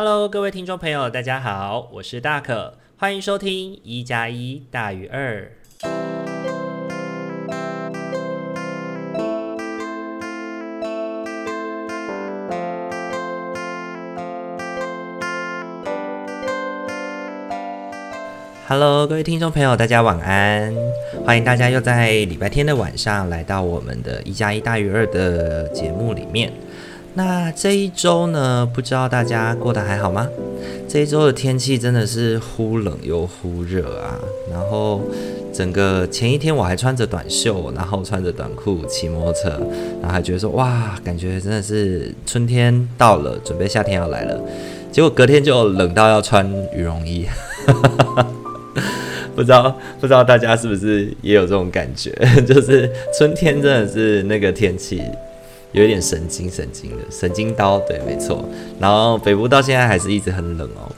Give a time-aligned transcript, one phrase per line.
[0.00, 5.50] Hello，各位听众朋友，大家好，我是大可，欢迎收听一加一大于二。
[18.68, 20.72] Hello，各位听众朋友，大家晚安！
[21.26, 26.52] 欢迎大家又在礼拜天的晚上来到我们的一加一大于二的节目里面。
[27.18, 30.28] 那这一周呢，不知道大家过得还好吗？
[30.88, 34.14] 这一周的天气真的是忽冷又忽热啊。
[34.52, 35.00] 然后
[35.52, 39.48] 整个前一天我还穿着短袖，然后穿着短裤骑摩托车，
[40.00, 44.40] 然后还觉得说哇，感觉真的是春天到了，准备夏天要来了。
[44.92, 47.26] 结果隔天就冷到要穿羽绒衣，
[49.34, 52.12] 不知道不知道大家是不是也有这种感觉？
[52.46, 52.88] 就是
[53.18, 55.02] 春天真的是那个天气。
[55.72, 58.48] 有一点神经神经的神经刀，对，没错。
[58.80, 60.90] 然后北部到现在还是一直很冷哦。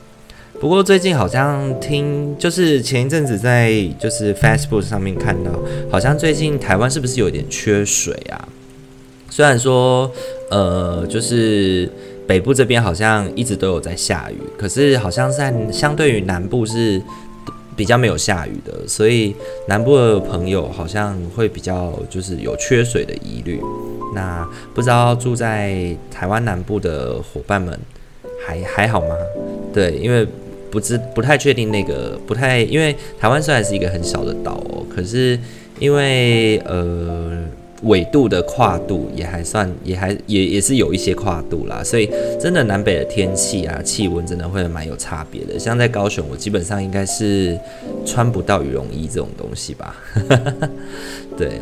[0.60, 5.50] 不过最近好像听，就是前一阵子在就是 Facebook 上面看到，
[5.90, 8.48] 好像最近台湾是不是有点缺水啊？
[9.30, 10.10] 虽然说，
[10.50, 11.90] 呃，就是
[12.26, 17.00] 北部这边好像一直都有在下雨，可是好像在相对于南部是
[17.80, 19.34] 比较没有下雨的，所以
[19.66, 23.58] 南部的朋友好像会比较就是有缺水的疑虑。
[24.14, 27.72] 那不知道住在台湾南部的伙伴们
[28.46, 29.16] 还还好吗？
[29.72, 30.26] 对，因为
[30.70, 35.38] 不知不太确定那个不太，因为台湾虽然是一个很小的岛哦，可是
[35.78, 37.44] 因为呃
[37.82, 45.58] 纬度的跨度也还算也还也也是有一些跨度啦，所以真的南北的天气啊气温真的会蛮有差别的。
[45.58, 47.58] 像在高雄，我基本上应该是
[48.04, 49.96] 穿不到羽绒衣这种东西吧，
[51.36, 51.60] 对。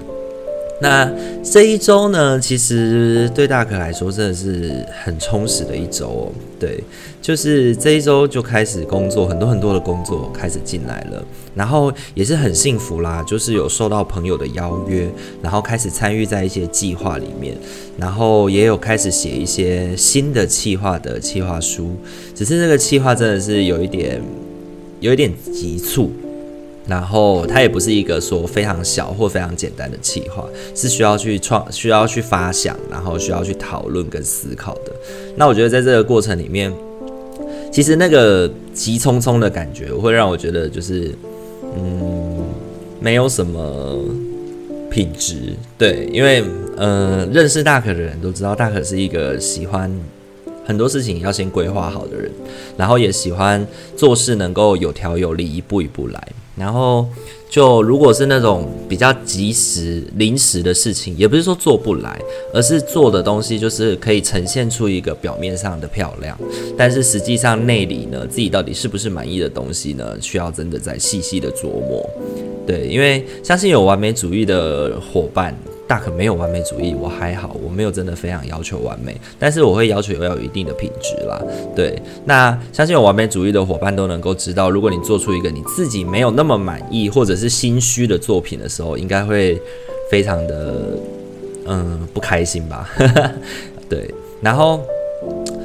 [0.80, 1.10] 那
[1.42, 6.32] 这一周呢，其实对大可来说真的是很充实的一周哦。
[6.60, 6.82] 对，
[7.20, 15.08] 就是这一周就开始工作，很多很多的工作开始进来了，然后也是很幸福啦，就是有受到朋友的邀约，
[15.42, 17.56] 然后开始参与在一些计划里面，
[17.96, 21.96] 然后也有开始写一些新的计划的计划书，
[22.34, 24.20] 只是这个计划真的是有一点，
[25.00, 26.12] 有一点急促。
[26.88, 30.42] 然后它也不是一个说非常小或非常简单的企划，
[30.74, 34.92] 是需要去创、需要去发想，然后需要去讨论跟思考的。
[35.36, 36.72] 那我觉得在这个过程里面，
[37.70, 41.14] 其实那个急匆匆的感觉，会让我觉得就是，
[41.76, 42.42] 嗯，
[42.98, 44.02] 没有什么
[44.90, 45.52] 品质。
[45.76, 46.42] 对，因为
[46.78, 49.94] 呃，认识大可的人都知道，大可是一个喜欢
[50.64, 52.30] 很多事情要先规划好的人，
[52.78, 56.28] 然后也喜欢做事能够有条有理，一步一步来。
[56.58, 57.06] 然后
[57.48, 62.20] 就如果是那种比较及时、临时的事情，也不是说做不来，
[62.52, 66.38] 而是做的东西就是可以呈现出一个表面上的漂亮，
[66.76, 72.08] 但是实际上内里呢，自己到底是不是满意的东西呢，需要真的再细细的琢磨。
[72.66, 75.56] 对，因为相信有完美主义的伙伴。
[75.88, 81.42] 大可没有完美主义，我还好，我没有真的非常要求完美，但是我会要求要有一定的品质啦。
[81.74, 89.58] 对，那相信有完美主义的伙伴都能够知道，如果你做出一个你自己没有那么满意或者是心虚的作品的时候，应该会
[90.10, 90.74] 非常的
[91.64, 92.90] 嗯不开心吧？
[93.88, 94.12] 对，
[94.42, 94.82] 然后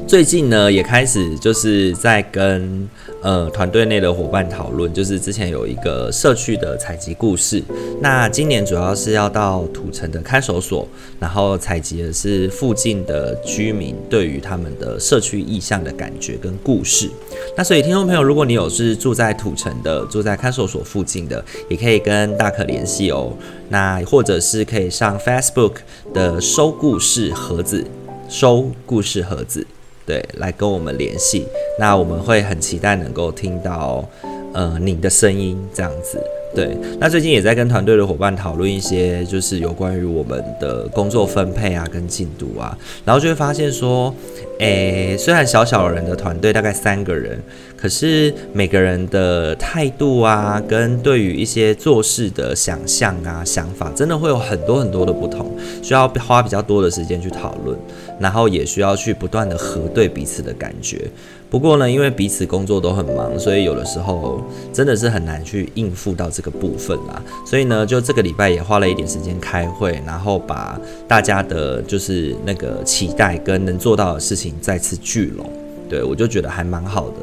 [0.08, 2.88] 最近呢也开始就是在跟。
[3.24, 7.64] 呃，团队内的伙伴讨论，就是之前有一个社区的采集故事。
[8.02, 10.86] 那今年主要是要到土城的看守所，
[11.22, 17.09] 然后采集的是附近的居民对于他们的社区意向的感觉跟故事。
[17.56, 23.31] 那所以听众朋友，如果你有是住在土城的，住在看守所附近的，也可以跟大可联系哦。
[23.69, 25.75] 那或者是可以上 Facebook
[26.13, 27.88] 的收故事盒子，
[28.28, 29.66] 收故事盒子。
[30.06, 31.46] 对，来跟我们联系，
[31.80, 34.08] 那我们会很期待能够听到，
[34.53, 36.22] 呃，你的声音这样子。
[36.56, 44.14] 对，那最近也在跟团队的伙伴讨论一些，就是有关于我们的工作分配啊，跟进度啊，然后就会发现说，
[44.59, 47.40] 诶，虽然小小人的团队大概三个人。
[47.75, 55.51] 可是每个人的态度啊，跟对于一些做事的想象啊、想法，真的会有很多很多的不同，
[55.81, 57.78] 需要花比较多的时间去讨论，
[58.18, 61.12] 然后也需要去不断的核对彼此的感觉。
[61.54, 64.42] 不过呢，因为彼此工作都很忙，所以有的时候
[64.74, 67.22] 真的是很难去应付到这个部分啦。
[67.46, 75.48] 所以呢，就这个礼拜也花了一点时间开会，然后把大家的就是那个期待跟能做到的事情再次聚拢。
[75.88, 77.18] 对，我就觉得还蛮好的。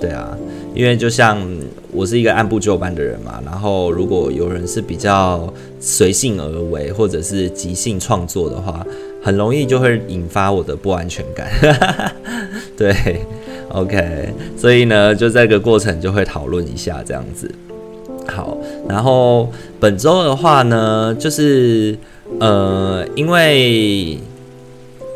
[0.00, 0.34] 对啊，
[0.74, 1.38] 因为就像
[1.92, 8.84] 我是一个按部就班的人嘛，然后如果有人是比较随性而为，或者是即兴创作的话，
[9.22, 11.50] 很容易就会引发我的不安全感。
[12.76, 13.20] 对
[13.74, 17.50] OK，所以呢，就这个过程就会讨论一下这样子。
[18.28, 18.56] 好，
[18.88, 19.50] 然后
[19.80, 21.98] 本周的话呢，就是
[22.38, 24.16] 呃，因为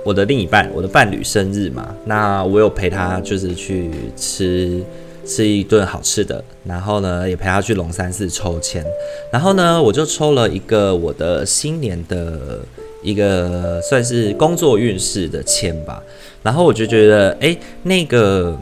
[0.05, 4.82] 我的另一半，我的伴侣生日嘛，那我有陪他，就是去吃
[5.25, 8.84] 吃一顿好吃的，然后呢，也陪他去龙山寺抽签，
[9.31, 12.58] 然后呢，我就抽了一个我的新年的
[13.02, 16.02] 一个算是工作运势的签吧，
[16.42, 18.58] 然后我就觉得，哎，那个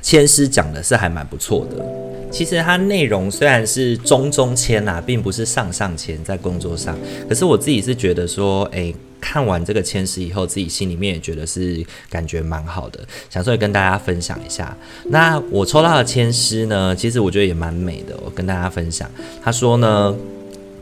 [0.00, 1.84] 签师讲的是还蛮不错的。
[2.30, 6.94] 其实它内容虽然是中中签啊，并不是上上签在工作上，
[7.28, 13.00] 可是我自己是觉得说，诶，看完这个签诗以后，自己心里面也觉得是感觉蛮好的，
[13.30, 14.76] 想说跟大家分享一下。
[15.06, 19.10] 那我抽到的签诗呢，其实我觉得也蛮美的，我跟大家分享。
[19.42, 20.14] 他说呢，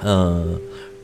[0.00, 0.44] 呃，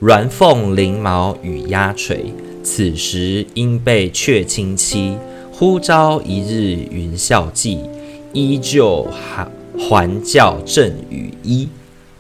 [0.03, 5.17] 鸾凤翎毛与鸦垂，此时应被却亲戚，
[5.53, 7.79] 忽朝一日云笑髻，
[8.33, 9.49] 依旧还。
[9.89, 11.67] 还教正与衣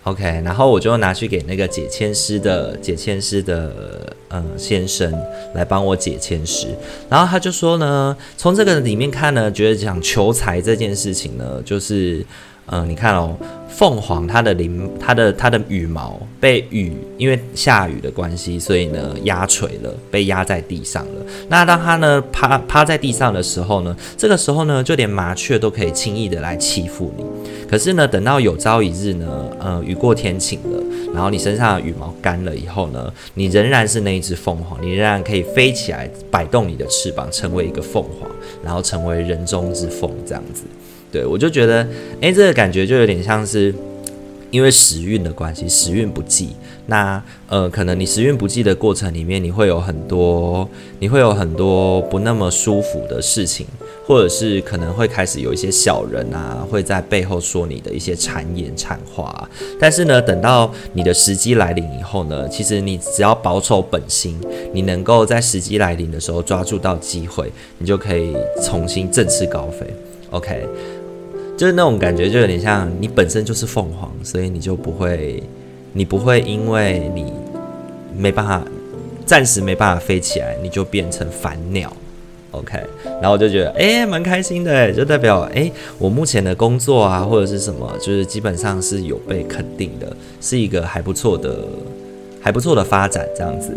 [0.04, 5.12] ，OK，然后我就拿去给那个解签师的解签师的嗯先生
[5.54, 6.68] 来帮我解签诗，
[7.10, 12.24] 然后他就说呢，从这个里面看呢，觉得讲求财这件事情呢，就是。
[12.66, 13.36] 嗯，你看哦，
[13.68, 21.26] 凤凰它的翎，它的它的羽毛被雨，因为下雨的关系，所以呢压垂了，被压在地上了。
[21.48, 27.24] 那当它呢趴趴在地上的时候呢，这个时候呢，就连麻雀都可以轻易的来欺负你。
[27.68, 29.26] 可是呢，等到有朝一日呢，
[29.58, 30.82] 呃，雨过天晴了，
[31.12, 38.30] 然后你身上的羽毛干了以后呢，你仍然是那一只凤凰，你仍然可以飞起来，摆动你的翅膀，成为一个凤凰，
[38.62, 40.62] 然后成为人中之凤，这样子。
[41.12, 41.86] 对，我就觉得，
[42.22, 43.72] 哎，这个感觉就有点像是，
[44.50, 46.56] 因为时运的关系，时运不济。
[46.86, 50.68] 那呃，可能你时运不济的过程里面，你会有很多，
[50.98, 53.64] 你会有很多不那么舒服的事情，
[54.04, 59.48] 或者是可能会开始有一些小人啊，会在背后说你的一些谗言谗话。
[59.78, 64.36] 但是呢，等到你的时机来临以后呢，其实你只要保守本心，
[64.72, 69.86] 你能够在时机来临的时候抓住到机会，你就可以重新振翅高飞。
[70.30, 70.66] OK。
[71.62, 75.40] 就是那种感觉，就有点像你本身就是凤凰，所以你就不会，
[75.92, 77.32] 你不会因为你
[78.16, 78.60] 没办法，
[79.24, 81.96] 暂时没办法飞起来，你就变成凡鸟
[82.50, 82.80] ，OK？
[83.04, 85.70] 然后我就觉得，哎，蛮开心的，就代表，哎，
[86.00, 91.60] 我目前的工作啊，或者是什么，就是基本上是有被肯定的，是一个还不错的、
[92.42, 93.72] 还不错的发展，这样子。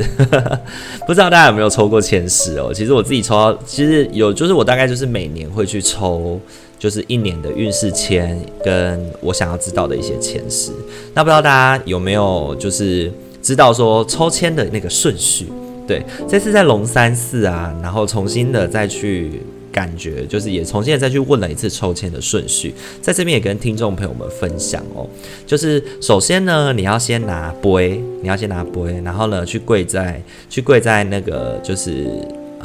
[1.06, 2.74] 不知道大家有没有抽过前十哦？
[2.74, 6.40] 其实我自己抽到，其实有，就是我大概就是每年会去抽。
[6.78, 10.72] 就是一年的运势签，跟我想要知道的一些前十。
[11.14, 15.48] 那不知道大家有没有就是知道说抽签的那个顺序？
[15.88, 19.42] 对，这次在龙山寺啊，然后重新的再去
[19.76, 25.06] 感觉，就是也重新再去问了一次抽签的顺序，在这边也跟听众朋友们分享哦。
[25.46, 32.08] 就是首先呢，你要先拿杯，你要先拿杯，然后呢去跪在去跪在那个就是。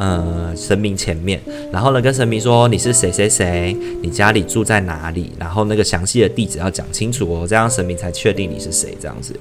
[0.02, 1.38] 呃，神明前面，
[1.70, 9.38] 然后呢，跟神明说你是谁谁谁，你家里住在哪里，然后那个详细的地址要讲清楚哦，这样神明才确定你是谁这样子。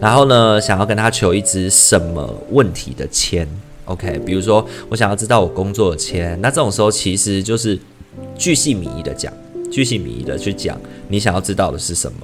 [0.00, 3.46] 然后呢，想要跟他求一支什么问题的签
[3.86, 4.20] ，OK？
[4.24, 7.76] 比如说我想要知道我工作的签，那这种时候其实就是
[8.36, 9.32] 巨细靡遗的讲，
[9.72, 10.78] 巨细靡遗的去讲
[11.08, 12.18] 你想要知道的是什么。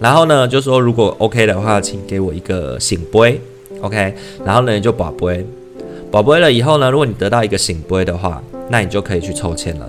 [0.00, 3.40] 然后呢，就说如果 OK 的话，请给我一个醒杯
[3.80, 4.14] ，OK？
[4.44, 5.46] 然后呢，你就保杯。
[6.10, 9.88] 宝贝了以后呢，如果你得到一个醒杯的话，那你就可以去抽签了。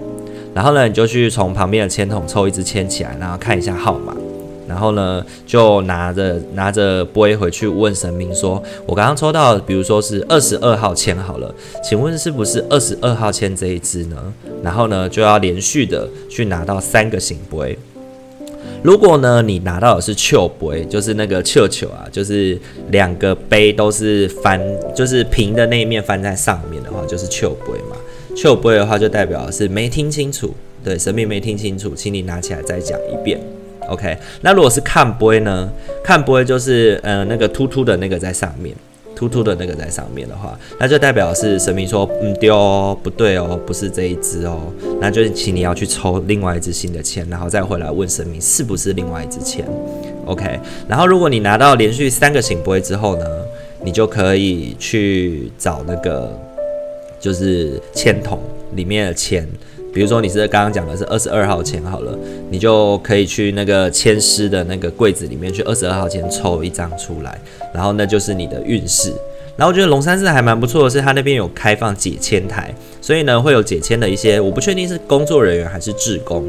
[0.53, 4.15] 然后呢，你就去从旁边的签筒抽一支签起来，然后看一下号码。
[4.67, 11.53] 然后呢，就拿着拿着杯回去问神明说：“我刚刚抽到，比如说是二十二号签好了，
[11.83, 17.77] 请问是不是二十二号签这一支呢？”然后呢，就要连续的去拿到三个圣杯。
[18.81, 22.57] 如果呢，你拿到的是笑杯，就是那个笑笑啊，就是
[22.89, 24.61] 两个杯都是翻，
[24.93, 27.95] 就是平的那一面翻在上面的话，就是笑杯嘛。
[28.35, 30.53] 笑杯的话，就代表是没听清楚，
[30.83, 33.39] 对，神明没听清楚，请你拿起来再讲一遍。
[33.89, 35.69] OK，那如果是看杯呢？
[36.03, 38.75] 看杯就是呃那个凸凸的那个在上面。
[39.15, 44.59] 突突的那个在上面的话，那就代表是神明说，嗯，丢哦，不对哦，不是这一支哦，
[44.99, 49.63] 那就是请你要去抽另外一支新的签，然后再回来问神明是不是另外一支签
[50.25, 50.59] ，OK。
[50.89, 53.25] 然后如果你拿到连续三个圣杯之后呢，
[53.83, 56.35] 你就可以去找那个
[57.19, 58.41] 就是签筒
[58.75, 59.47] 里面的签。
[59.93, 62.17] 比如说你是刚刚讲的是二十二号签好了，
[62.49, 67.39] 你就可以去那个签诗的那个柜子里面去二十二号签抽一张出来，
[67.73, 69.13] 然后那就是你的运势。
[69.55, 76.43] 然后我觉得龙山寺还蛮不错的是，它那边有开放解签台，所以呢会有解签的一些，我不确定是工作人员还是志工，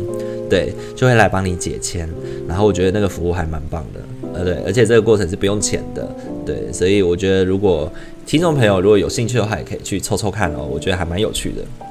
[0.48, 2.08] 对，就会来帮你解签。
[2.48, 4.00] 然后我觉得那个服务还蛮棒的，
[4.32, 6.08] 呃对，而且这个过程是不用钱的，
[6.46, 7.92] 对，所以我觉得如果
[8.24, 11.83] 听众朋友如果有兴趣的话，也可以去抽抽看哦，我觉得还蛮有趣的。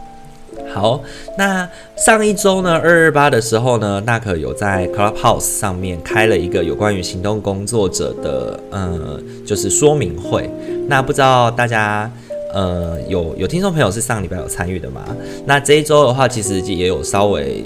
[0.74, 1.00] 好，
[1.38, 10.50] 那上一周呢，二二八的时候呢，那可有在 Clubhouse 上面开了一个有关于行动工作者的，呃，就是说明会。
[10.88, 12.12] 那不知道大家，
[12.54, 15.02] 呃，有有听众朋友是上礼拜有参与的吗？
[15.46, 17.64] 那这一周的话，其实也有稍微。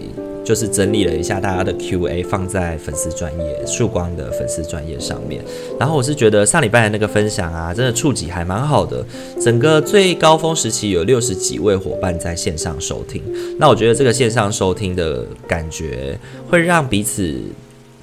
[0.48, 5.44] 就是整理了一下大家的 Q&A，放在粉丝专业曙光的粉丝专业上面。
[5.78, 9.06] 然后我是觉得上礼拜的那个分享啊，真的触及还蛮好的。
[9.42, 13.22] 整个最高峰时期有六十几位伙伴在线上收听。
[13.60, 16.18] 那我觉得这个线上收听的感觉，
[16.50, 17.36] 会让彼此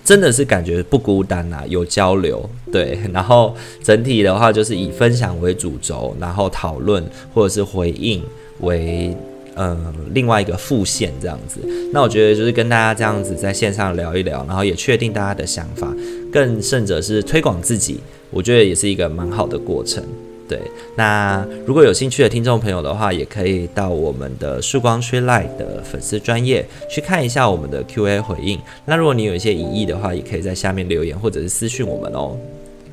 [0.04, 2.46] 真的是感觉不孤单啊，有交流。
[2.70, 8.22] 对，然后整体的话就是以分享为主轴，然后讨论或者是回应
[8.60, 9.16] 为。
[9.54, 9.76] 呃，
[10.12, 11.60] 另外一个副线这样子，
[11.92, 15.94] 那我觉得就是跟大家这样子在线上聊一聊，然后也确定大家的想法，
[16.32, 20.02] 更甚者是推广自己，我觉得也是一个蛮好的过程。
[20.46, 20.60] 对，
[20.94, 28.58] 那如果有兴趣的听众朋友的话，也可以到我们的曙光吹 Light 的粉丝专业去看一下我们的 Q&A 回应。
[28.84, 32.36] 那如果你有一些疑义的话，也可以在下面留言或者是私讯我们哦。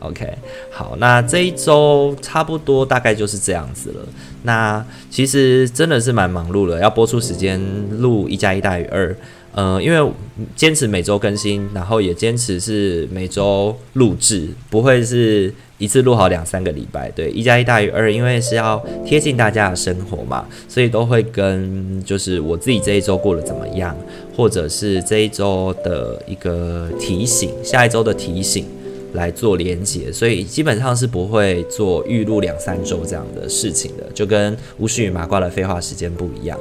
[0.01, 0.27] OK，
[0.71, 4.01] 好，那这一周差不多大概就是这样子了。
[4.43, 7.61] 那其实真的是蛮忙碌的，要播出时间
[7.99, 9.15] 录一加一大于二。
[9.53, 10.11] 呃，因为
[10.55, 17.11] 坚持每周更新，然后也坚持是每周录制，不会是一次录好两三个礼拜。
[17.11, 23.93] 对，一加一大于二，因为是要贴近大家的生活嘛，所以都会跟就是我自己这一周过得怎么样，
[24.37, 28.65] 或者是这一周的一个提醒，下一周的提醒。
[29.13, 36.57] 来做连结，所以基本上是不会做预录两三周这样的事情的，就跟巫师与麻瓜的废话时间不一样。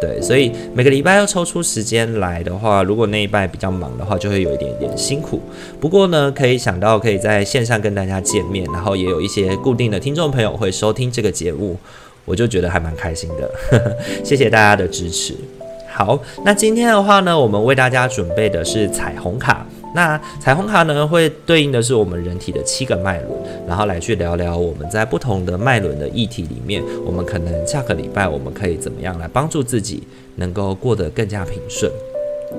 [0.00, 5.40] 对，所以每个礼拜要抽出时间来的话，如果那一拜比较忙的话，就会有一点点辛苦。
[5.80, 11.76] 不过呢，可以想到可以在线上跟大家见面，然后也有一些固定的听众朋友会收听这个节目，
[12.24, 13.48] 我就觉得还蛮开心的。
[14.24, 15.34] 谢谢大家的支持。
[15.88, 19.64] 好，那今天的话呢，我们为大家准备的是彩虹卡。
[19.94, 23.32] 那彩虹卡呢，会对应的是我们人体的七个脉轮，
[23.68, 30.02] 然后来去聊聊我们在不同的脉轮的议题里面，我们可能下个礼拜我们可以怎么样来帮助自己
[30.36, 31.90] 能够过得更加平顺。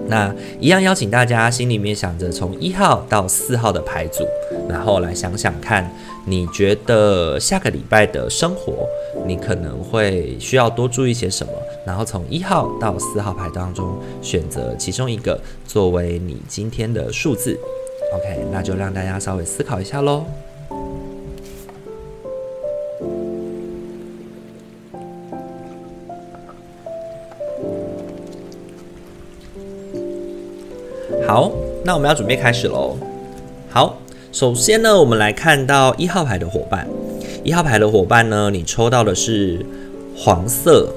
[0.07, 4.25] 那一样邀请大家心里面想着从一号到四号的牌组，
[4.69, 5.89] 然后来想想看，
[6.25, 8.87] 你觉得下个礼拜的生活，
[9.25, 11.53] 你可能会需要多注意些什么？
[11.85, 17.57] 然后从一号到四号牌当中选择其中一个作为你今天的数字。
[18.13, 20.25] OK，那就让大家稍微思考一下喽。
[31.33, 31.51] 好，
[31.83, 32.95] 那我们要准备开始喽。
[33.67, 33.97] 好，
[34.31, 36.87] 首先呢，我们来看到一号牌的伙伴。
[37.43, 39.65] 一号牌的伙伴呢，你抽到的是
[40.15, 40.87] 黄色、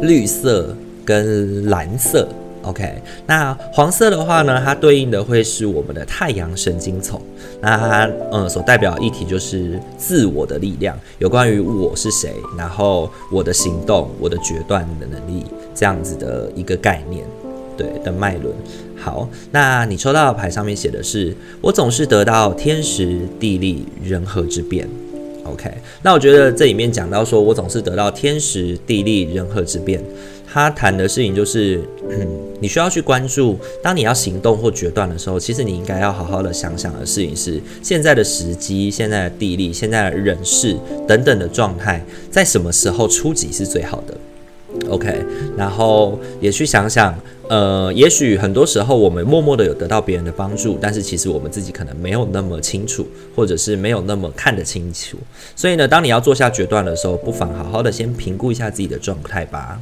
[0.00, 0.74] 绿色
[1.04, 2.26] 跟蓝色。
[2.62, 7.20] OK，那黄色的话呢，它对应的会是我们的太阳神经丛。
[7.60, 17.26] 那它呃所代表的议题就是自我的力量，有关于我是谁，然后我的行动、我的决断的能力这样子的一个概念。
[17.80, 18.54] 对的脉轮，
[18.96, 24.86] 好，那你抽到的牌上面写的是，我总是得到天时地利人和之变。
[25.44, 25.72] OK，
[26.02, 30.00] 那我觉得这里面讲到说我总是得到天时地利人和之变，
[30.46, 31.80] 他谈的事情就是，
[32.60, 40.76] 你需要去关注，当你要行动或决断的时候，其实你应该要好好的想想的事情是，现在的时机、现在的地利、现在的人事
[41.08, 44.14] 等等的状态，在什么时候出击是最好的。
[44.88, 45.24] OK，
[45.56, 47.14] 然后也去想想，
[47.48, 55.18] 呃，也许很多时候我们默默的有得到别人的帮助，但是其实我们自己可能没有那么清楚，或者是没有那么看得清楚。
[55.54, 59.80] 所以呢，当你要做下决断的时候，不妨好好的先评估一下自己的状态吧。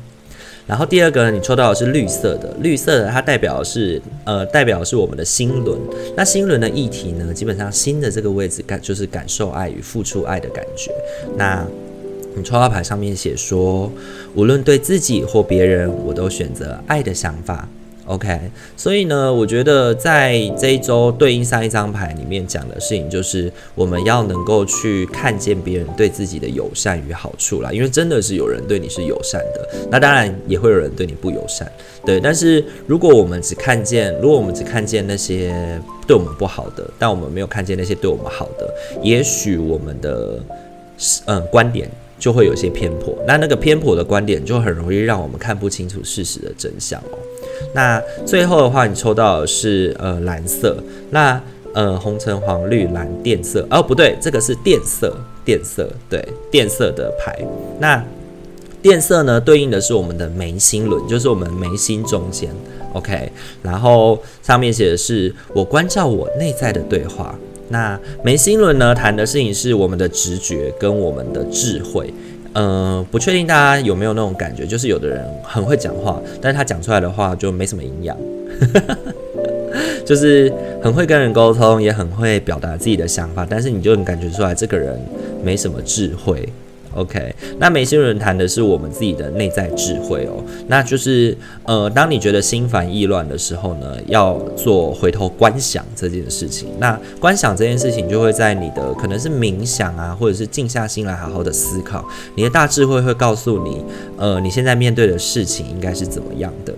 [0.67, 5.79] 然后第二个，你抽到的是绿色的，绿色的它代表是，呃，代表是我们的心轮。
[6.15, 10.93] 那心轮的议题呢，基本上心的这个位置感就是感受爱与付出爱的感觉。
[11.39, 11.67] 那
[12.43, 13.91] 抽到牌上面写说，
[14.35, 17.69] 无论对自己或别人，我都选择爱的想法。
[18.07, 18.41] OK，
[18.75, 27.71] 所以呢，我觉得在这一周对应上一张牌里面讲的事情，就是我们要能够去看见别人对自己的友善与好处啦。
[27.71, 31.71] 因为真的是有人对你是友善的，那当然也会有人对你不友善。
[32.03, 40.41] 对，但是如果我们只看见，如果我们只看见那些对我们不好的，但我们没有看见那些对我们好的，也许我们的。
[41.27, 47.19] 嗯观点就会有些偏颇，那那个偏颇的观点就很容易让我们看不清楚事实的真相哦。
[47.75, 50.77] 那最后的话，你抽到的是呃蓝色，
[51.11, 51.41] 那
[51.75, 57.39] 呃红橙黄绿蓝靛色哦，不对，这个是靛色，靛色对靛色的牌。
[57.79, 58.03] 那
[58.83, 62.49] 靛色呢，对应的是我们的眉心轮，就是我们眉心中间。
[62.95, 63.31] OK，
[63.63, 67.39] 然后上面写的是我关照我内在的对话。
[67.69, 72.13] 那眉心轮呢，谈的事情是我们的直觉跟我们的智慧。
[72.55, 78.17] 嗯、呃，不确定大家有没有那种感觉，就是有的人很会讲话，但是他讲出来的话就没什么营养，
[80.05, 84.99] 就是很会跟人沟通，也很会表达自己的想法，但是你就能感觉出来这个人
[85.45, 86.49] 没什么智慧。
[86.99, 96.69] OK，那眉心轮谈的是我们自己的内在智慧哦，那就是呃，当你觉得心烦意乱的时候呢，要做回头观想这件事情。
[96.81, 103.81] 那观想这件事情就会在你的可能是冥想啊，或者是静下心来好好的思考，你的大智慧会告诉你，
[104.17, 106.75] 呃，你现在面对的事情应该是怎么样的。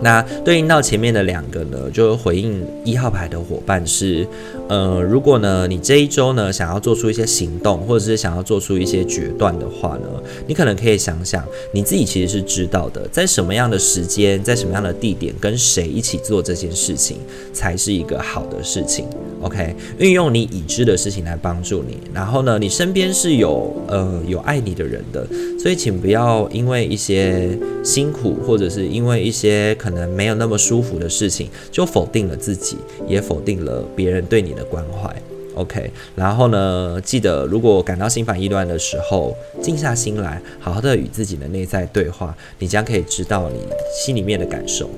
[0.00, 4.24] 那对应到前面的两个呢，就回应一号牌的伙伴是，
[4.68, 10.08] 呃，如果呢你这一周呢想要做出一些行动，或者是想要做出一些决断的话呢，
[10.46, 17.16] 你可能可以想想你自己其实是知道的，在什么样的时间，在什么样的地点，跟谁一起做这件事情
[17.52, 19.06] 才是一个好的事情。
[19.40, 25.24] OK，运用你已知的事情来帮助你，然后呢，你身边是有呃有爱你的人的，
[25.60, 35.14] 所以请不要因为一些辛苦，或者是因为一些可能没有那么舒服的事情，就否定了自己，也否定了别人对你的关怀。
[35.54, 43.60] OK，然后呢，记得如果感到心烦意乱的时候，静下心来，好好的与自己的内在对话，你将可以知道你
[43.92, 44.88] 心里面的感受，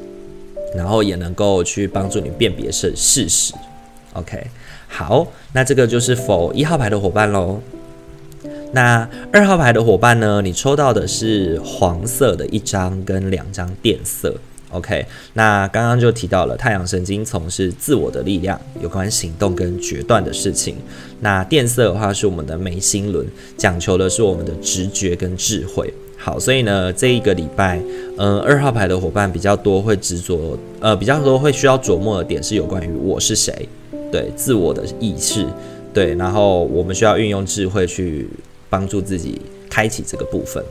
[0.75, 3.55] 然后也能够去帮助你辨别是事实。
[4.13, 4.49] OK，
[4.89, 7.61] 好，那这个就是否一号牌的伙伴喽。
[8.73, 10.43] 那二号牌的伙伴呢？
[10.43, 14.35] 你抽到的是黄色的一张跟两张靛色。
[14.71, 20.77] OK，那刚刚就提到了太阳神经丛是自我的力量，有关行动跟决断的事情。
[21.21, 25.93] 那电色的话是我们的眉心轮，讲求的是我们的直觉跟智慧。
[26.17, 27.81] 好，所以呢，这一个礼拜，
[28.19, 33.69] 嗯，二号牌的伙伴比较多会执着，呃，比较多会需要琢磨的点是有关于我是谁。
[34.13, 35.47] 对自我的意识，
[35.95, 38.29] 对，然后我们需要运用智慧去
[38.69, 40.63] 帮助自己开启这个部分。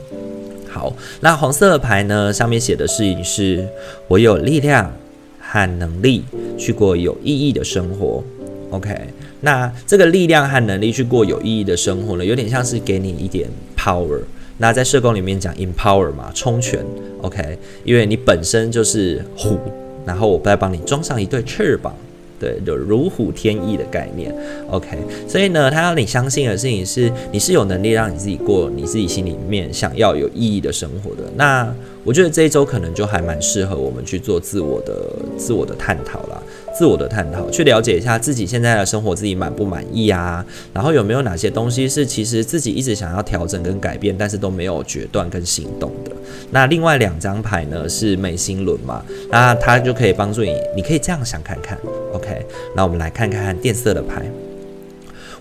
[0.70, 2.32] 好，那黄色的牌呢？
[2.32, 3.66] 上面写的事情是：
[4.06, 4.92] 我有力量
[5.40, 6.22] 和能力
[6.56, 8.22] 去过有意义的生活。
[8.70, 8.96] OK，
[9.40, 14.20] 那这个力量和能力去过有意义的生活呢，有点像是给你一点 power。
[14.58, 16.84] 那在社工里面讲 empower 嘛，充权。
[17.22, 19.58] OK，因为你本身就是虎，
[20.06, 21.92] 然后我再帮你装上一对翅膀。
[22.40, 24.34] 对，就如虎添翼的概念
[24.70, 24.98] ，OK。
[25.28, 31.30] 所以呢，他要你相信的事情是，你是有能力让你自己过你自己心里面想要有意义的生活的。
[31.36, 31.72] 那
[32.02, 34.94] 我觉得这一周可能就还蛮适合我们去做自我的、
[35.36, 36.39] 自我的探讨啦。
[36.80, 40.42] 自我的探讨，去了解一下自己现在的生活，自己满不满意啊？
[40.72, 46.10] 然后有没有哪些东西是其实自己一直想要调整跟改变，但是都没有决断跟行动的？
[46.50, 49.04] 那另外两张牌呢，是美心轮嘛？
[49.30, 51.76] 那它就可以帮助你，你可以这样想看看。
[52.14, 54.22] OK，那我们来看看靛色的牌。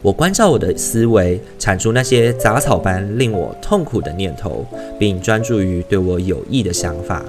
[0.02, 4.66] 我关照我的思维，铲除那些杂草般令我痛苦的念头，
[5.00, 7.24] 并专注于对我有益的想法。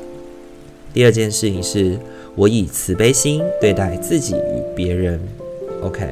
[0.93, 1.97] 第二件事情是。
[2.37, 5.21] 我以慈悲心对待自己与别人
[5.83, 6.07] ，OK。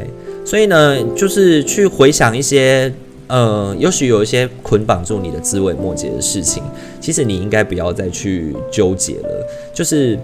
[0.45, 2.93] 所以呢，就是去回想一些，
[3.27, 6.63] 呃，也许有一些捆绑住你的枝微末节的事情，
[7.01, 9.47] 其实你应该不要再去纠结了。
[9.75, 10.19] 就是，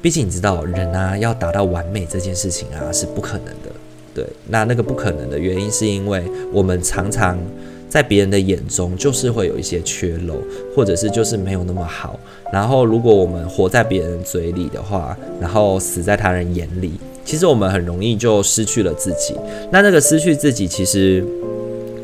[0.00, 3.70] 毕竟你知道，人啊，要达到完美这件事情啊，是不可能的。
[4.14, 7.38] 对，那那个不可能的原因，是因为我们常常。
[7.92, 10.42] 在别人的眼中，就是会有一些缺漏，
[10.74, 12.18] 或者是就是没有那么好。
[12.50, 19.34] 然后，如果我们活在别人嘴里的话，然后死在他人眼里，其实我们很容易就失去了自己。
[19.70, 21.22] 那那个失去自己，其实，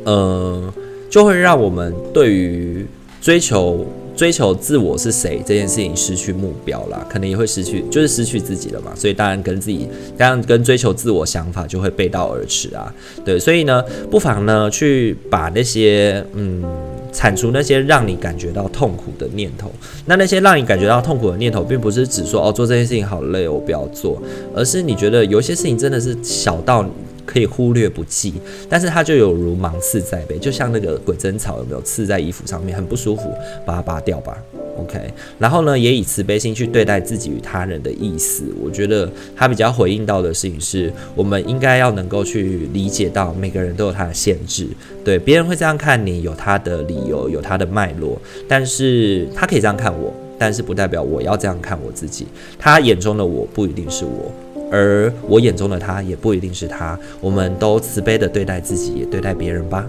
[0.04, 0.70] 呃，
[1.08, 2.86] 就会让我们对于
[3.22, 3.86] 追求。
[4.18, 8.90] 追求自我是谁这件事情失去目标了，可能也会失去，就是失去自己了嘛。
[8.96, 12.92] 所以当然跟自己，当然跟追求自我想法就会背道而驰啊。
[13.24, 16.64] 对，所以呢，不妨呢去把那些嗯，
[17.12, 19.70] 铲除那些让你感觉到痛苦的念头。
[20.06, 24.20] 那那些让你感觉到痛苦的念头，并不是指说哦，做这件事情好累，我不要做，
[24.52, 26.84] 而是你觉得有些事情真的是小到。
[27.28, 28.32] 可以忽略不计，
[28.70, 33.30] 但是它就有如芒刺在背，就像那个鬼针草有没有刺在衣服上面，很不舒服，
[33.66, 34.38] 把它拔掉吧。
[34.78, 34.98] OK，
[35.38, 38.44] 然后呢，也以慈悲心去对待自己与他人的意思。
[38.62, 44.68] 我觉得他比较回应到的事情是，我们应该要能够去理解到每个人都有他的限制。
[45.04, 48.18] 对，别人会这样看你，有他的理由，有他的脉络。
[48.46, 52.28] 但是他可以这样看我，但是不代表我要这样看我自己。
[52.56, 54.32] 他眼中的我不一定是我，
[54.70, 56.98] 而我眼中的他也不一定是他。
[57.20, 59.86] 我们都慈悲的对待自己，也对待别人吧。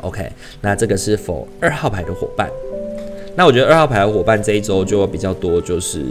[0.00, 2.48] OK，那这个是否二号牌的伙伴？
[3.34, 6.04] 那我觉得二号牌的伙伴这一周就比较多，就是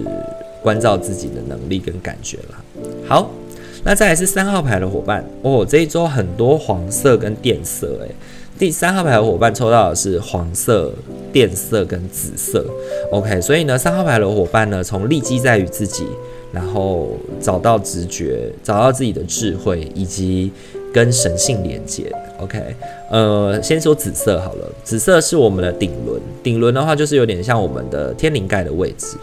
[0.61, 2.83] 关照自己的能力跟感觉了。
[3.07, 3.29] 好，
[3.83, 8.11] 那再来是三号牌的伙伴哦，这一周很多黄色跟电色，诶，
[8.57, 10.91] 第三号牌的伙伴抽到的是黄色、
[11.31, 12.65] 电色跟紫色。
[13.11, 16.05] OK，所以呢，三号牌的伙伴呢，从立基在于自己，
[16.51, 20.51] 然后找到直觉，找到自己的智慧，以及
[20.93, 22.12] 跟神性连接。
[22.39, 22.75] OK，
[23.10, 24.71] 呃，先说紫色好了。
[24.83, 29.17] 紫色是我们的顶轮，顶轮的话就是有点像我们的天灵盖的位置。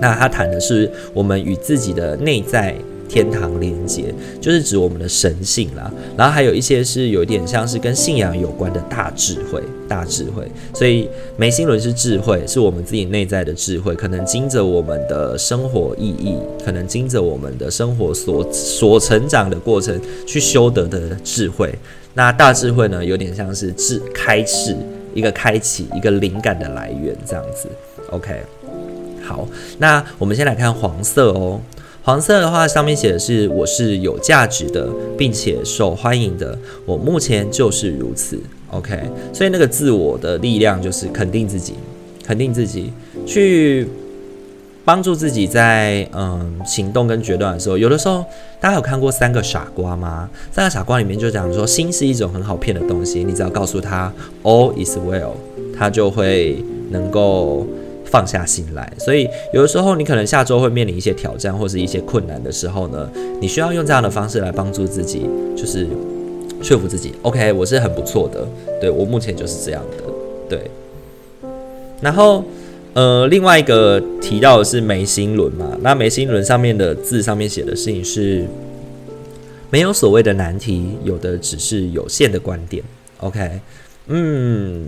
[0.00, 2.74] 那它谈的是我们与自己的内在
[3.08, 5.90] 天堂连接，就是指我们的神性啦。
[6.16, 10.46] 然后还有一些是有点像是跟信仰有关的大智慧，大智慧。
[10.74, 21.72] 所以眉心轮是智慧，是我们自己内在的智慧，可能经着我们的生活意义，可能经着我们的生活所所成长的过程去修得的智慧。
[22.14, 24.76] 那大智慧呢，有点像是智开示，
[25.14, 27.68] 一个开启，一个灵感的来源这样子。
[28.10, 28.40] OK，
[29.22, 29.46] 好，
[29.78, 31.60] 那我们先来看黄色哦。
[32.06, 34.88] 黄色的话，上面写的是我是有价值的，
[35.18, 36.56] 并且受欢迎的。
[36.84, 38.38] 我目前就是如此。
[38.70, 38.96] OK，
[39.32, 41.74] 所以那个自我的力量就是肯定自己，
[42.24, 42.92] 肯定自己
[43.26, 43.88] 去。
[44.84, 48.24] 帮助自己在嗯行动跟决断的时候，有的时候
[48.60, 50.30] 大家有看过《三个傻瓜》吗？
[50.54, 54.12] 《三个傻瓜》里面就讲说，心是一种很好骗的东西，你只要告诉他
[54.44, 55.32] All is well，
[55.76, 57.66] 他就会能够
[58.06, 58.90] 放下心来。
[58.98, 65.86] 所以有的时候你可能下周会面临一些挑战或是一些困难的时候呢，你需要用这样的方式来帮助自己，就是
[66.62, 68.46] 说服自己，OK，我是很不错的，
[68.80, 70.04] 对，我目前就是这样的，
[70.48, 70.70] 对，
[72.00, 72.42] 然后。
[72.96, 78.46] 呃，另外一个提到的是眉心轮嘛，那眉心轮上面的字上面写的事情是，
[79.68, 82.82] 没有所谓的难题，有的只是有限的观点。
[83.18, 83.60] OK，
[84.06, 84.86] 嗯，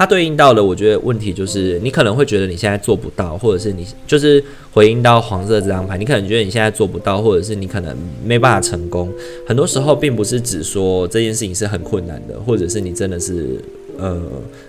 [0.00, 9.12] 它对应到了，我觉得问题就是，你可能会觉得你现在做不到，或者是你就是回应到黄色这张牌，你可能觉得你现在做不到，或者是你可能没办法成功。
[9.46, 13.62] 很多时候并不是指说这件事情是很困难的，或者是你真的是。
[13.98, 14.18] 呃，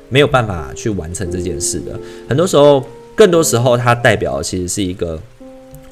[0.10, 2.84] 没有办法去完成这件事的，很多时候，
[3.16, 5.18] 更多时候，它代表其实是一个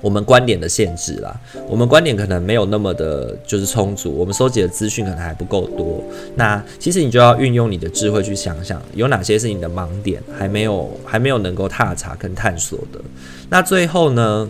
[0.01, 1.39] 我们观点的限制啦。
[1.67, 6.03] 我们观点可能没有那么的，就是充足，我们收集的资讯可能还不够多。
[6.35, 12.99] 那其实你就要运用你的智慧去想想，有哪些是你的盲点，还没有还没有能够踏查跟探索的。
[13.49, 14.49] 那最后呢，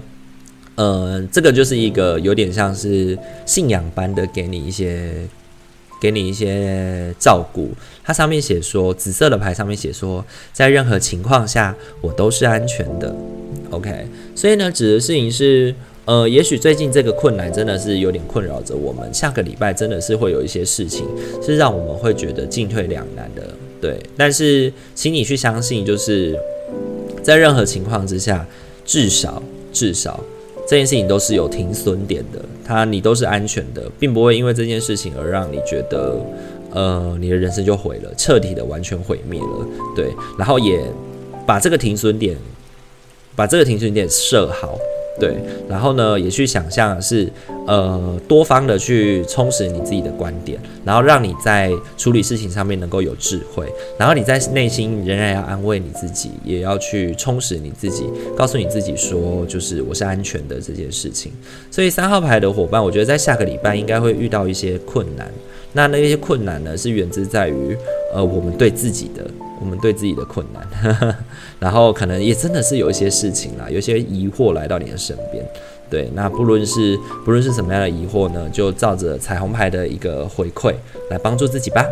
[0.75, 5.13] 呃，这个就是一个有点像是信仰般的，给你一些。
[6.01, 7.71] 给你一些照顾，
[8.05, 13.13] 它上面写说，紫色的牌上面写说，在任何情况下我都是安全的。
[13.71, 15.73] OK，所以呢，指的事情是，
[16.05, 21.05] 呃，也许最近这个困难真的是有点困扰着我们，下个礼拜真的是会有一些事情
[21.41, 23.43] 是让我们会觉得进退两难的。
[23.82, 26.38] 对，但是请你去相信，就是
[27.23, 28.45] 在任何情况之下，
[28.86, 30.19] 至少至少。
[30.67, 36.15] 这件事情都是有停损点的，它你都是安全的，并不会因为这件事情而让你觉得，
[36.71, 40.79] 呃，你的人生就毁了，彻底的完全毁灭了，对，然后也
[41.43, 42.38] 把这个停损点，
[43.39, 44.78] 把这个停损点设好。
[45.17, 45.36] 对，
[45.67, 47.30] 然后呢，也去想象是，
[47.67, 53.65] 呃，多方的去充实你自己的观点，然后让你在处理事情上面能够有智慧，
[53.97, 58.06] 然后你在内心仍然要安慰你自己，也要去充实你自己，
[58.38, 61.34] 告诉你自己说，就是我是安全的这件事情。
[61.69, 65.30] 所以三号牌的伙伴，我觉得在下个礼拜应该会遇到一些困难，
[65.73, 67.75] 那那些困难呢，是源自在于，
[68.13, 69.30] 呃，我们对自己的。
[69.60, 71.15] 我们对自己的困难，
[71.60, 75.43] 然后可能也真的是有一些事情啦，有些疑惑来到你的身边。
[75.89, 80.74] 对，那不论是不论是什么样的疑惑呢，就照着彩虹牌的一个回馈
[81.10, 81.84] 来帮助自己吧。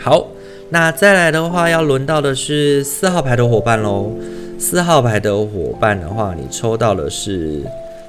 [0.00, 0.26] 好，
[0.70, 4.12] 那再来的话，要轮到的是四号牌的伙伴喽。
[4.58, 7.62] 四号牌的伙伴的话，你抽到的是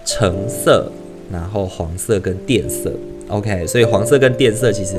[0.04, 0.91] 橙色，
[1.32, 2.91] 然后黄色跟靛色。
[3.30, 4.96] OK，所以黄色跟电色其实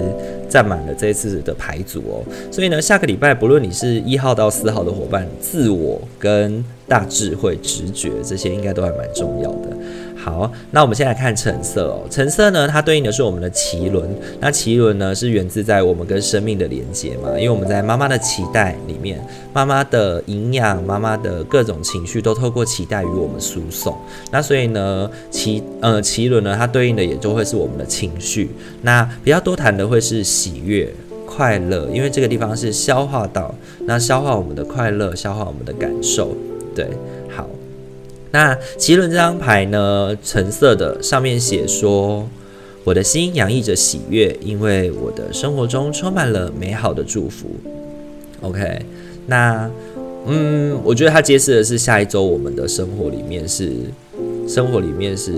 [0.48, 2.24] 占满了这一次的牌组哦。
[2.50, 9.76] 所以呢，下个礼拜不论你是一号到四号的伙伴，自我跟大智慧、直觉这些应该都还蛮重要的。
[10.22, 12.02] 好，那我们先来看橙色哦。
[12.10, 14.06] 橙色呢，它对应的是我们的脐轮。
[14.38, 19.18] 那脐轮呢，是源自在我们跟生命的连接嘛，因为我们在妈妈的脐带里面，
[19.54, 23.96] 妈妈的营养、妈妈的各种情绪都透过脐带与我们输送。
[24.30, 28.50] 那所以呢，脐呃脐轮呢，它对应的也就会是我们的情绪。
[28.82, 30.92] 那比较多谈的会是喜悦、
[31.24, 33.54] 快乐，因为这个地方是消化道，
[33.86, 36.36] 那消化我们的快乐，消化我们的感受。
[36.72, 36.86] 对，
[38.32, 42.28] 那奇轮这张牌呢，橙色的，上面写说
[42.84, 47.48] ：“我的心洋溢着喜悦，因为我的生活中充满了美好的祝福。”
[48.42, 48.80] OK，
[49.26, 49.68] 那
[50.26, 53.72] 嗯，我觉得它揭示的是下一周我们的生活里面是
[54.46, 55.32] 生活里面是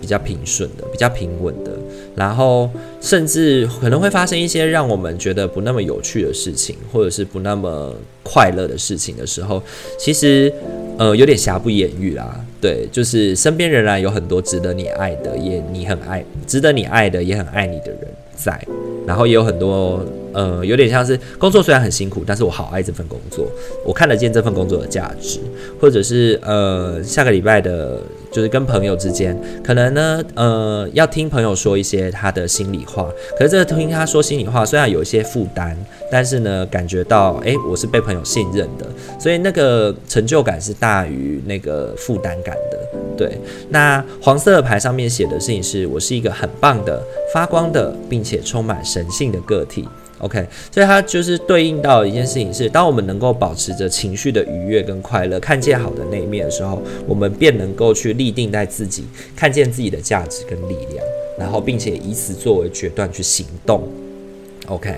[0.00, 1.73] 比较平顺的，比较平稳的，
[2.14, 9.62] 然后甚至可能会发生一些让我们觉得不那么有趣的事情，或者是不那么快乐的事情的时候，
[9.98, 10.52] 其实。
[10.96, 18.64] 呃，有点瑕不掩瑜啦，对，就是身边仍然有很多值得你爱的，也你很爱，值得你爱的，也很爱你的人在，
[19.04, 23.46] 然后也有很多，呃，有点像是工作虽然很辛苦，但是我好爱这份工作，
[23.84, 25.38] 我看得见这份工作的价值，
[25.80, 28.00] 或者是呃，下个礼拜的。
[28.34, 33.08] 就是跟朋友之间，可能呢，呃，要听朋友说一些他的心里话。
[33.38, 35.76] 可是这个听他说心里话，虽然有一些负担，
[36.10, 38.84] 但是呢，感觉到，诶，我是被朋友信任的，
[39.20, 42.78] 所以那个成就感是大于那个负担感的。
[43.16, 47.00] 对，那黄色牌上面写的事情是，我是一个很棒的、
[47.32, 49.88] 发光的，并且充满神性的个体。
[50.18, 59.04] OK，所以它就是对应到一件事情是，当我们能够保持着情绪的愉悦跟快乐，看见好的那一面的时候，我们便能够去立定在自己，
[59.36, 61.04] 看见自己的价值跟力量，
[61.38, 63.82] 然后并且以此作为决断去行动。
[64.68, 64.94] OK，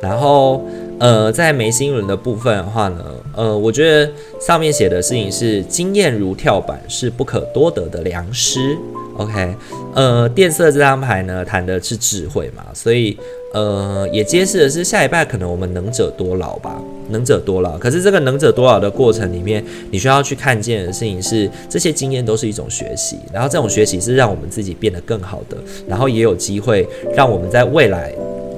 [0.00, 0.64] 然后
[0.98, 3.04] 呃，在眉心轮的部分的话呢，
[3.36, 8.78] 呃，我觉得上面写的事情是经验如跳板，是不可多得的良师。
[9.22, 9.56] OK，
[9.94, 13.16] 呃，电色这张牌呢，谈的是智慧嘛，所以。
[13.54, 17.76] 呃，也揭示的是下一拜可能我们能者多劳吧，能者多劳。
[17.76, 28.14] 可是这个能者多劳的过程里面，你需要去看见的事情是，这些经验都是一种学习，然后这种学习是让我们自己变得更好的，然后也有机会让我们在未来，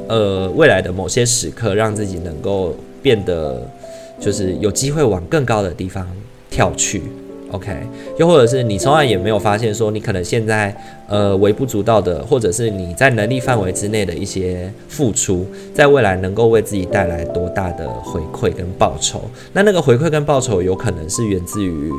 [0.06, 3.68] 呃，未来的某些时刻，让自己能够变得，
[4.20, 6.06] 就是有机会往更高的地方
[6.48, 7.02] 跳去。
[7.54, 7.72] OK，
[8.18, 10.74] 又或者是你从来也没有发现说，你可能现在
[11.06, 19.20] 呃微不足道的，或者是你在能力范围之内的一些付出，在未来能够为自己带来多大的回馈跟报酬？
[19.52, 21.92] 那那个回馈跟报酬有可能是源自于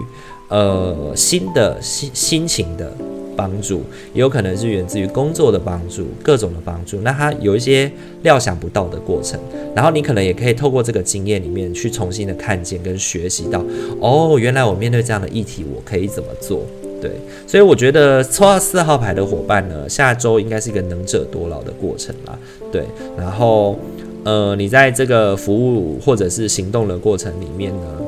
[0.50, 2.92] 呃新的心心情的。
[3.36, 7.00] 帮助也有可能是源自于工作的帮助，各种的帮助。
[7.02, 7.92] 那它有一些
[8.24, 9.40] 料想不到的过程，
[9.76, 13.64] 然后你可能也可以透过这个经验里面去重新的看见跟学习到，
[14.00, 16.62] 哦，原来我面对这样的议题，我可以怎么做？
[17.02, 17.12] 对，
[17.46, 22.40] 所以我觉得抽到四号牌的伙伴呢，下周应该是一个能者多劳的过程啦。
[22.72, 22.84] 对，
[23.18, 23.78] 然后
[24.24, 28.02] 呃，你在这个服务或者是行动的过程里面呢，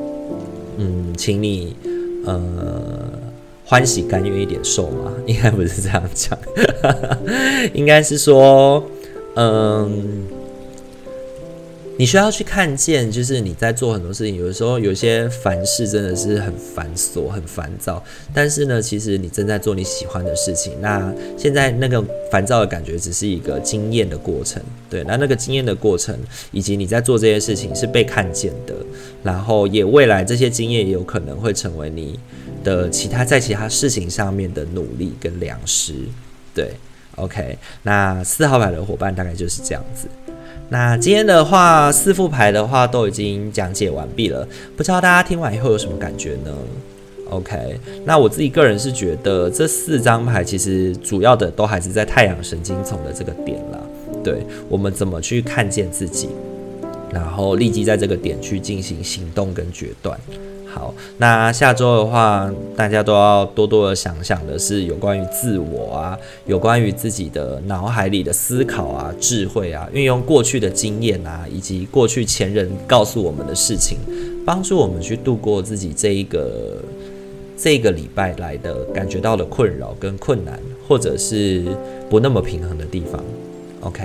[0.78, 1.76] 嗯，请你
[2.24, 3.07] 呃。
[3.68, 5.12] 欢喜甘愿一点受吗？
[5.26, 6.38] 应该不是这样讲，
[7.74, 8.82] 应该是说，
[9.36, 10.26] 嗯，
[11.98, 18.02] 你需要去看见，就是你在做很多事情，有的时候有些凡事真的是很繁琐、很烦躁，
[18.32, 20.72] 但是呢，其实你正在做你喜欢的事情。
[20.80, 22.02] 那现在那个
[22.32, 26.18] 烦躁的感觉只是一个经验的过程，对，那那个经验的过程，
[26.52, 28.74] 以及你在做这些事情是被看见的，
[29.22, 32.18] 然后也未来这些经验也有可能会成为你。
[32.68, 35.94] 的其他在其他事情上面的努力跟良师，
[36.54, 36.72] 对
[37.16, 40.06] ，OK，那四号牌的伙伴大概就是这样子。
[40.68, 46.52] 那今天的话，四副牌的话都已经讲解完毕了，不知道大家听完以后有什么感觉呢
[47.30, 53.82] ？OK，那我自己个人是觉得这四张牌其实主要的都还是在太阳神经丛的这个点了，
[54.22, 56.28] 对，我们怎么去看见自己，
[57.10, 60.20] 然后立即在这个点去进行行动跟决断。
[60.78, 73.98] 好，那下周的话，大家都要多多的想想的是有关于自我啊，有关于自己的脑海里的思考啊、智慧啊，运用过去的经验啊，以及过去前人告诉我们的事情，
[74.46, 76.78] 帮助我们去度过自己这一个
[77.56, 81.64] 这个礼拜来的感觉到的困扰跟困难，或者是
[82.08, 83.20] 不那么平衡的地方。
[83.80, 84.02] OK，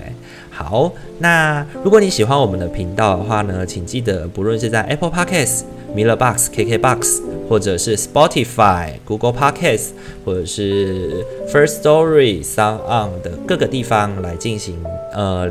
[0.50, 5.64] 好，那如果你喜欢我们的频道的话呢，请记得不论是在 Apple Podcast。
[5.96, 9.90] MixerBox、KKBox，或者是 Spotify、Google Podcast，
[10.26, 14.84] 或者是 First Story、Sound On 的各个地方来进行，
[15.14, 15.48] 呃，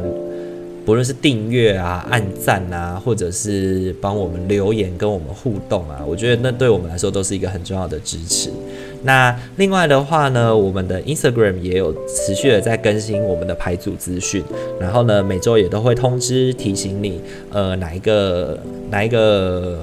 [0.84, 8.50] 不论是订阅啊、按赞啊，或者是帮我们留言跟我们互动啊，我觉得那对我们来说都是一个很重要的支持。
[9.04, 14.42] 那另外的话呢，我们的 Instagram 也有持续的在更新我们的排组资讯，
[14.78, 18.58] 然后呢，每周也都会通知提醒你，呃，哪一个
[18.90, 19.80] 哪一个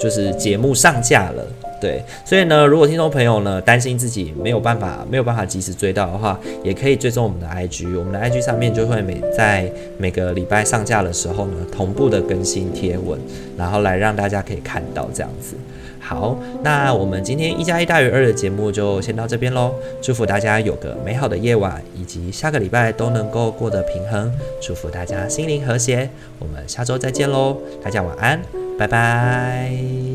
[0.00, 1.46] 就是节目上架了。
[1.78, 13.20] 对，所以呢，如果听众朋友呢担心自己没有办法没有办法及时追到的话，也可以追踪我们的 IG，我们的 IG 上面就会每在每个礼拜上架的时候呢，同步的更新贴文，
[13.58, 15.54] 然后来让大家可以看到这样子。
[16.06, 28.40] 好，那我们今天一加一大于二的节目就先到这边喽，祝福大家有个美好的夜晚，以及下个礼拜都能够过得平衡，祝福大家心灵和谐，我们下周再见喽，大家晚安，
[28.78, 30.05] 拜拜。